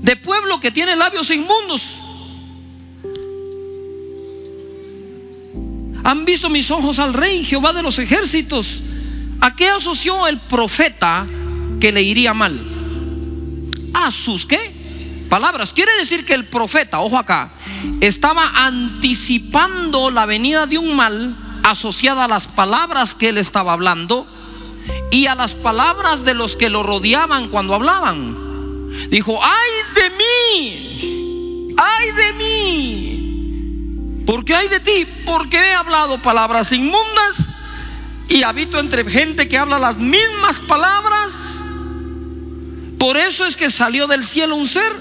de 0.00 0.14
pueblo 0.14 0.60
que 0.60 0.70
tiene 0.70 0.94
labios 0.94 1.32
inmundos. 1.32 1.96
Han 6.04 6.24
visto 6.24 6.48
mis 6.48 6.70
ojos 6.70 7.00
al 7.00 7.12
rey, 7.12 7.42
Jehová 7.44 7.72
de 7.72 7.82
los 7.82 7.98
ejércitos. 7.98 8.82
¿A 9.40 9.56
qué 9.56 9.68
asoció 9.68 10.28
el 10.28 10.38
profeta 10.38 11.26
que 11.80 11.92
le 11.92 12.02
iría 12.02 12.34
mal. 12.34 12.60
A 13.94 14.10
sus 14.10 14.46
qué? 14.46 14.80
Palabras. 15.28 15.72
Quiere 15.72 15.92
decir 15.96 16.24
que 16.24 16.34
el 16.34 16.44
profeta, 16.44 17.00
ojo 17.00 17.18
acá, 17.18 17.52
estaba 18.00 18.50
anticipando 18.66 20.10
la 20.10 20.26
venida 20.26 20.66
de 20.66 20.78
un 20.78 20.94
mal 20.94 21.36
asociada 21.62 22.24
a 22.24 22.28
las 22.28 22.46
palabras 22.46 23.14
que 23.14 23.28
él 23.30 23.38
estaba 23.38 23.72
hablando 23.72 24.26
y 25.10 25.26
a 25.26 25.34
las 25.34 25.54
palabras 25.54 26.24
de 26.24 26.34
los 26.34 26.56
que 26.56 26.70
lo 26.70 26.82
rodeaban 26.82 27.48
cuando 27.48 27.74
hablaban. 27.74 28.50
Dijo, 29.08 29.40
ay 29.42 29.70
de 29.94 30.10
mí, 30.10 31.74
ay 31.76 32.12
de 32.12 32.32
mí. 32.32 34.24
¿Por 34.26 34.44
qué 34.44 34.54
hay 34.54 34.68
de 34.68 34.80
ti? 34.80 35.06
Porque 35.26 35.56
he 35.56 35.74
hablado 35.74 36.20
palabras 36.22 36.72
inmundas 36.72 37.48
y 38.28 38.42
habito 38.42 38.78
entre 38.78 39.08
gente 39.10 39.48
que 39.48 39.58
habla 39.58 39.78
las 39.78 39.98
mismas 39.98 40.58
palabras 40.60 41.59
por 43.00 43.16
eso 43.16 43.46
es 43.46 43.56
que 43.56 43.70
salió 43.70 44.06
del 44.06 44.22
cielo 44.22 44.56
un 44.56 44.66
ser 44.66 44.92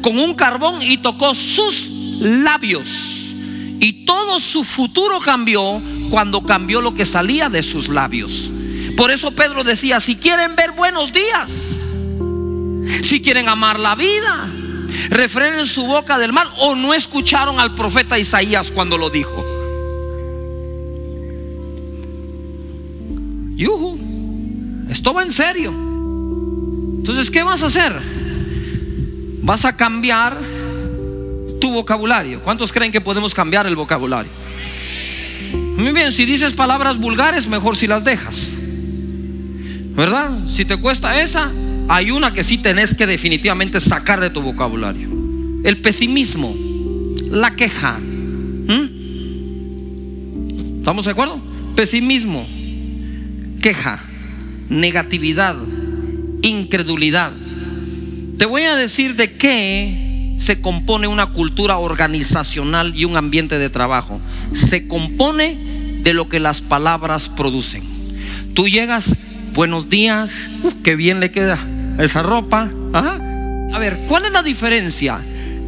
con 0.00 0.18
un 0.18 0.32
carbón 0.32 0.80
y 0.80 0.96
tocó 0.96 1.34
sus 1.34 1.90
labios. 2.18 3.34
Y 3.78 4.06
todo 4.06 4.40
su 4.40 4.64
futuro 4.64 5.20
cambió 5.20 5.82
cuando 6.08 6.46
cambió 6.46 6.80
lo 6.80 6.94
que 6.94 7.04
salía 7.04 7.50
de 7.50 7.62
sus 7.62 7.90
labios. 7.90 8.50
Por 8.96 9.10
eso 9.10 9.32
Pedro 9.32 9.64
decía, 9.64 10.00
si 10.00 10.16
quieren 10.16 10.56
ver 10.56 10.72
buenos 10.72 11.12
días, 11.12 11.50
si 13.02 13.20
quieren 13.20 13.50
amar 13.50 13.78
la 13.78 13.96
vida, 13.96 14.48
refrenen 15.10 15.66
su 15.66 15.86
boca 15.86 16.16
del 16.16 16.32
mal 16.32 16.48
o 16.56 16.74
no 16.74 16.94
escucharon 16.94 17.60
al 17.60 17.74
profeta 17.74 18.18
Isaías 18.18 18.70
cuando 18.70 18.96
lo 18.96 19.10
dijo. 19.10 19.44
Yuhu, 23.56 24.88
esto 24.88 25.12
va 25.12 25.22
en 25.22 25.32
serio. 25.32 25.81
Entonces, 27.02 27.32
¿qué 27.32 27.42
vas 27.42 27.64
a 27.64 27.66
hacer? 27.66 27.92
Vas 29.42 29.64
a 29.64 29.76
cambiar 29.76 30.38
tu 31.60 31.72
vocabulario. 31.72 32.40
¿Cuántos 32.44 32.72
creen 32.72 32.92
que 32.92 33.00
podemos 33.00 33.34
cambiar 33.34 33.66
el 33.66 33.74
vocabulario? 33.74 34.30
Muy 35.52 35.90
bien, 35.90 36.12
si 36.12 36.24
dices 36.24 36.52
palabras 36.52 36.98
vulgares, 36.98 37.48
mejor 37.48 37.74
si 37.76 37.88
las 37.88 38.04
dejas. 38.04 38.52
¿Verdad? 39.96 40.46
Si 40.48 40.64
te 40.64 40.76
cuesta 40.76 41.20
esa, 41.20 41.50
hay 41.88 42.12
una 42.12 42.32
que 42.32 42.44
sí 42.44 42.58
tenés 42.58 42.94
que 42.94 43.08
definitivamente 43.08 43.80
sacar 43.80 44.20
de 44.20 44.30
tu 44.30 44.40
vocabulario. 44.40 45.08
El 45.64 45.78
pesimismo, 45.78 46.54
la 47.32 47.56
queja. 47.56 47.98
¿Mm? 47.98 49.02
¿Estamos 50.78 51.06
de 51.06 51.10
acuerdo? 51.10 51.42
Pesimismo, 51.74 52.46
queja, 53.60 54.04
negatividad, 54.68 55.56
incredulidad. 56.42 57.32
Te 58.38 58.46
voy 58.46 58.62
a 58.62 58.76
decir 58.76 59.14
de 59.14 59.32
qué 59.34 60.34
se 60.38 60.60
compone 60.60 61.06
una 61.06 61.26
cultura 61.26 61.78
organizacional 61.78 62.92
y 62.96 63.04
un 63.04 63.16
ambiente 63.16 63.58
de 63.58 63.70
trabajo. 63.70 64.20
Se 64.52 64.88
compone 64.88 66.00
de 66.02 66.12
lo 66.12 66.28
que 66.28 66.40
las 66.40 66.60
palabras 66.60 67.28
producen. 67.28 67.82
Tú 68.54 68.68
llegas, 68.68 69.16
buenos 69.54 69.88
días, 69.88 70.50
qué 70.82 70.96
bien 70.96 71.20
le 71.20 71.30
queda 71.30 71.58
esa 71.98 72.22
ropa. 72.22 72.70
A 72.92 73.78
ver, 73.78 74.00
¿cuál 74.08 74.24
es 74.26 74.32
la 74.32 74.42
diferencia 74.42 75.20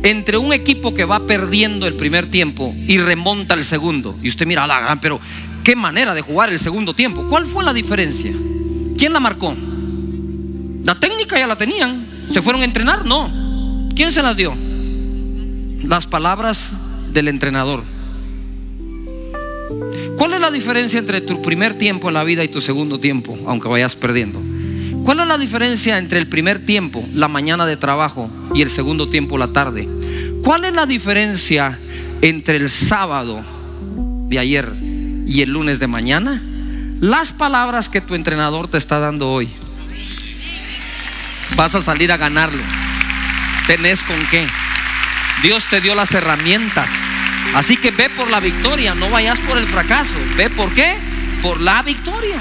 entre 0.02 0.36
un 0.36 0.52
equipo 0.52 0.92
que 0.92 1.04
va 1.04 1.26
perdiendo 1.26 1.86
el 1.86 1.94
primer 1.94 2.26
tiempo 2.26 2.74
y 2.76 2.98
remonta 2.98 3.54
el 3.54 3.64
segundo? 3.64 4.18
Y 4.22 4.28
usted 4.28 4.46
mira, 4.46 4.66
la 4.66 4.80
gran, 4.80 5.00
pero 5.00 5.20
qué 5.62 5.76
manera 5.76 6.14
de 6.14 6.20
jugar 6.20 6.50
el 6.50 6.58
segundo 6.58 6.94
tiempo. 6.94 7.28
¿Cuál 7.28 7.46
fue 7.46 7.62
la 7.62 7.72
diferencia? 7.72 8.32
¿Quién 8.98 9.12
la 9.12 9.20
marcó? 9.20 9.56
La 10.84 10.94
técnica 10.94 11.38
ya 11.38 11.46
la 11.46 11.56
tenían. 11.56 12.26
¿Se 12.28 12.42
fueron 12.42 12.62
a 12.62 12.66
entrenar? 12.66 13.04
No. 13.04 13.88
¿Quién 13.96 14.12
se 14.12 14.22
las 14.22 14.36
dio? 14.36 14.54
Las 15.82 16.06
palabras 16.06 16.74
del 17.12 17.28
entrenador. 17.28 17.82
¿Cuál 20.18 20.34
es 20.34 20.40
la 20.40 20.50
diferencia 20.50 20.98
entre 20.98 21.20
tu 21.20 21.42
primer 21.42 21.74
tiempo 21.74 22.08
en 22.08 22.14
la 22.14 22.24
vida 22.24 22.44
y 22.44 22.48
tu 22.48 22.60
segundo 22.60 23.00
tiempo, 23.00 23.36
aunque 23.46 23.68
vayas 23.68 23.96
perdiendo? 23.96 24.40
¿Cuál 25.04 25.20
es 25.20 25.26
la 25.26 25.38
diferencia 25.38 25.98
entre 25.98 26.18
el 26.18 26.28
primer 26.28 26.64
tiempo, 26.64 27.06
la 27.12 27.28
mañana 27.28 27.66
de 27.66 27.76
trabajo, 27.76 28.30
y 28.54 28.62
el 28.62 28.70
segundo 28.70 29.08
tiempo, 29.08 29.38
la 29.38 29.52
tarde? 29.52 29.88
¿Cuál 30.42 30.64
es 30.64 30.74
la 30.74 30.86
diferencia 30.86 31.78
entre 32.20 32.56
el 32.56 32.70
sábado 32.70 33.42
de 34.28 34.38
ayer 34.38 34.72
y 35.26 35.42
el 35.42 35.50
lunes 35.50 35.78
de 35.78 35.86
mañana? 35.86 36.42
Las 37.00 37.32
palabras 37.32 37.88
que 37.88 38.00
tu 38.00 38.14
entrenador 38.14 38.68
te 38.68 38.78
está 38.78 38.98
dando 38.98 39.30
hoy. 39.30 39.50
Vas 41.56 41.74
a 41.74 41.82
salir 41.82 42.10
a 42.10 42.16
ganarlo. 42.16 42.62
Tenés 43.66 44.02
con 44.02 44.16
qué. 44.30 44.46
Dios 45.42 45.66
te 45.70 45.80
dio 45.80 45.94
las 45.94 46.12
herramientas. 46.12 46.90
Así 47.54 47.76
que 47.76 47.90
ve 47.90 48.10
por 48.10 48.28
la 48.28 48.40
victoria, 48.40 48.94
no 48.94 49.10
vayas 49.10 49.38
por 49.40 49.58
el 49.58 49.66
fracaso. 49.66 50.14
Ve 50.36 50.50
por 50.50 50.72
qué? 50.74 50.98
Por 51.42 51.60
la 51.60 51.82
victoria. 51.82 52.38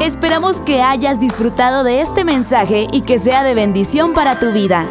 Esperamos 0.00 0.60
que 0.60 0.82
hayas 0.82 1.20
disfrutado 1.20 1.84
de 1.84 2.00
este 2.00 2.24
mensaje 2.24 2.86
y 2.92 3.02
que 3.02 3.18
sea 3.18 3.42
de 3.42 3.54
bendición 3.54 4.12
para 4.12 4.38
tu 4.38 4.52
vida. 4.52 4.86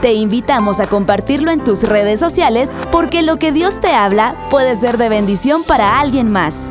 Te 0.00 0.12
invitamos 0.12 0.80
a 0.80 0.86
compartirlo 0.86 1.50
en 1.50 1.64
tus 1.64 1.82
redes 1.82 2.20
sociales 2.20 2.76
porque 2.92 3.22
lo 3.22 3.38
que 3.38 3.52
Dios 3.52 3.80
te 3.80 3.92
habla 3.94 4.34
puede 4.50 4.76
ser 4.76 4.98
de 4.98 5.08
bendición 5.08 5.62
para 5.64 5.98
alguien 5.98 6.30
más. 6.30 6.70